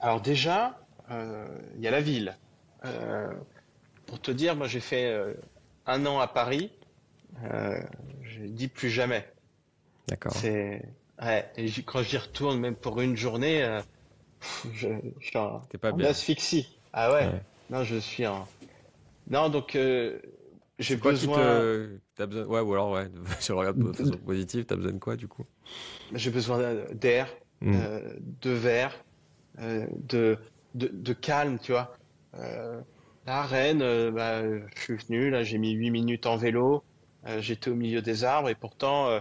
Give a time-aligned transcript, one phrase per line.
[0.00, 0.78] Alors déjà,
[1.10, 2.36] il y a la ville.
[4.06, 5.14] pour te dire, moi j'ai fait
[5.86, 6.70] un an à Paris.
[7.42, 9.26] je dis plus jamais.
[10.08, 10.32] D'accord.
[10.32, 10.82] C'est
[11.22, 11.50] ouais.
[11.56, 13.80] Et quand j'y retourne, même pour une journée,
[14.72, 16.08] je, je suis en, pas bien.
[16.08, 16.68] asphyxie.
[16.92, 17.28] Ah ouais.
[17.70, 18.46] Non, je suis en.
[19.30, 20.18] Non, donc euh,
[20.78, 21.38] j'ai besoin.
[22.18, 22.46] As besoin.
[22.46, 23.08] Ouais, ou alors ouais.
[23.50, 25.46] On regarde de façon positive, t'as besoin de quoi du coup?
[26.12, 27.28] J'ai besoin d'air,
[27.62, 28.98] euh, de verre, euh,
[29.58, 30.38] de,
[30.74, 31.94] de, de calme, tu vois.
[32.34, 32.80] Euh,
[33.26, 34.42] à Rennes, euh, bah,
[34.74, 36.82] je suis venu, là j'ai mis 8 minutes en vélo,
[37.26, 39.20] euh, j'étais au milieu des arbres et pourtant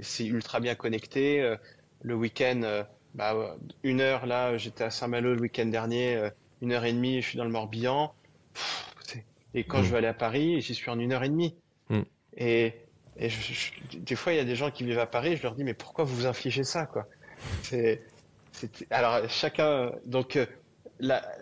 [0.00, 1.54] c'est ultra bien connecté.
[2.02, 6.30] le week-end, bah, une heure là, j'étais à Saint-Malo le week-end dernier,
[6.60, 8.12] une heure et demie, je suis dans le Morbihan.
[9.54, 9.90] et quand je mm.
[9.90, 11.54] veux aller à Paris, j'y suis en une heure et demie.
[11.88, 12.00] Mm.
[12.36, 12.74] Et,
[13.16, 13.28] et
[13.96, 15.74] des fois, il y a des gens qui vivent à Paris, je leur dis, mais
[15.74, 17.06] pourquoi vous vous infligez ça, quoi?
[17.62, 18.02] C'est,
[18.90, 19.92] alors chacun.
[20.06, 20.46] Donc, euh,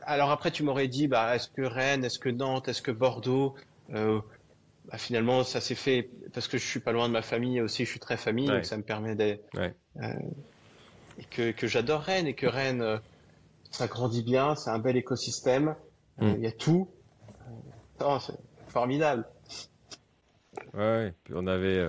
[0.03, 3.55] alors après, tu m'aurais dit, bah, est-ce que Rennes, est-ce que Nantes, est-ce que Bordeaux
[3.95, 4.21] euh,
[4.87, 7.85] bah, Finalement, ça s'est fait parce que je suis pas loin de ma famille aussi.
[7.85, 9.45] Je suis très famille, donc ça me permet d'être.
[9.57, 10.13] Euh,
[11.19, 13.01] et que, que j'adore Rennes et que Rennes
[13.71, 15.77] ça grandit bien, c'est un bel écosystème,
[16.19, 16.33] mm.
[16.37, 16.89] il y a tout.
[17.99, 18.35] C'est
[18.69, 19.25] formidable.
[20.75, 21.81] Ouais, puis on avait,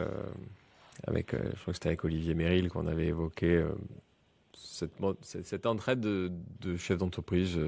[1.07, 3.66] avec, je crois que c'était avec Olivier Méril qu'on avait évoqué
[4.55, 7.59] cette, cette, entraide de, de chefs d'entreprise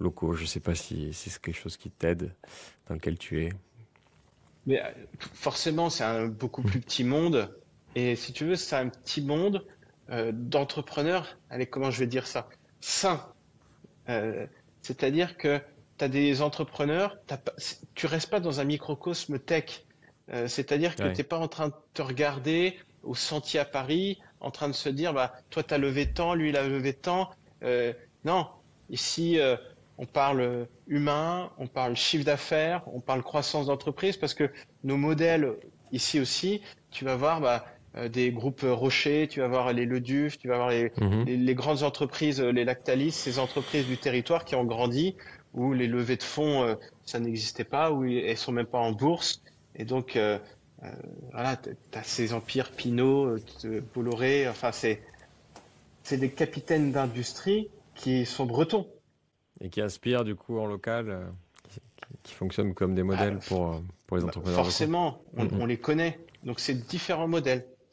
[0.00, 0.34] locaux.
[0.34, 2.34] Je ne sais pas si, c'est quelque chose qui t'aide,
[2.88, 3.52] dans lequel tu es.
[4.66, 4.82] Mais
[5.32, 7.54] forcément, c'est un beaucoup plus petit monde.
[7.94, 9.66] Et si tu veux, c'est un petit monde
[10.32, 11.38] d'entrepreneurs.
[11.50, 12.48] Allez, comment je vais dire ça?
[12.80, 13.24] Sain.
[14.08, 14.46] Euh,
[14.82, 15.60] c'est-à-dire que
[15.98, 17.18] tu as des entrepreneurs,
[17.94, 19.84] tu restes pas dans un microcosme tech.
[20.32, 24.18] Euh, c'est-à-dire que tu n'es pas en train de te regarder au sentier à Paris,
[24.40, 26.94] en train de se dire, bah, toi, tu as levé tant, lui, il a levé
[26.94, 27.30] tant.
[27.62, 27.92] Euh,
[28.24, 28.46] non,
[28.88, 29.38] ici,
[29.98, 34.50] on parle humain, on parle chiffre d'affaires, on parle croissance d'entreprise, parce que
[34.82, 35.52] nos modèles,
[35.92, 40.36] ici aussi, tu vas voir, bah, euh, des groupes rochers, tu vas voir les Leduf,
[40.36, 41.24] tu vas voir mhm.
[41.26, 45.14] les, les, grandes entreprises, euh, les Lactalis, ces entreprises du territoire qui ont grandi,
[45.52, 46.74] où les levées de fonds, euh,
[47.04, 49.42] ça n'existait pas, où elles sont même pas en bourse.
[49.76, 50.38] Et donc, euh,
[51.32, 53.36] voilà, tu as ces empires Pinot,
[53.94, 55.02] Bolloré, enfin, c'est,
[56.02, 58.86] c'est des capitaines d'industrie qui sont bretons.
[59.60, 61.32] Et qui inspirent, du coup, en local,
[62.22, 64.64] qui, fonctionnent comme des modèles ah, pour, pour les entrepreneurs.
[64.64, 65.60] Forcément, on, mhm.
[65.60, 66.18] on les connaît.
[66.44, 67.66] Donc, c'est différents modèles.